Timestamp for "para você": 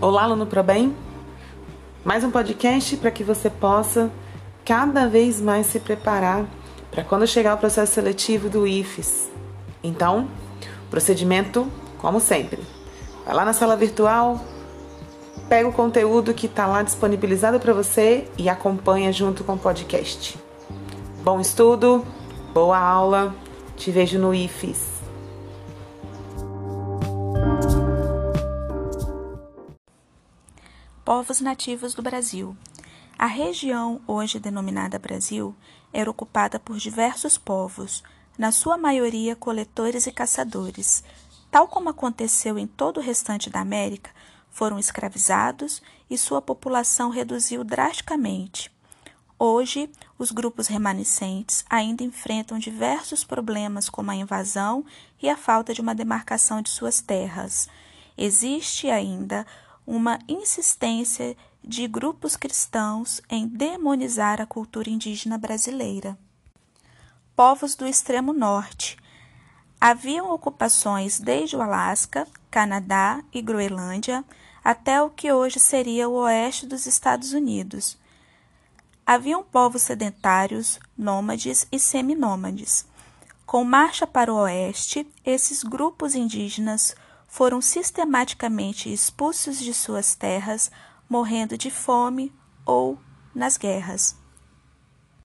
17.58-18.28